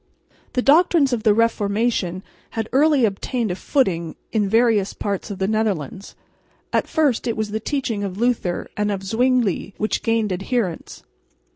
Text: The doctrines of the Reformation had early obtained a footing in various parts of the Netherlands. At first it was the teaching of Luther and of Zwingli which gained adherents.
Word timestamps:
The 0.53 0.63
doctrines 0.63 1.13
of 1.13 1.21
the 1.21 1.31
Reformation 1.35 2.23
had 2.57 2.67
early 2.73 3.05
obtained 3.05 3.51
a 3.51 3.55
footing 3.55 4.15
in 4.31 4.49
various 4.49 4.95
parts 4.95 5.29
of 5.29 5.37
the 5.37 5.47
Netherlands. 5.47 6.15
At 6.73 6.87
first 6.87 7.27
it 7.27 7.37
was 7.37 7.51
the 7.51 7.59
teaching 7.59 8.03
of 8.03 8.17
Luther 8.17 8.67
and 8.75 8.91
of 8.91 9.03
Zwingli 9.03 9.75
which 9.77 10.01
gained 10.01 10.33
adherents. 10.33 11.03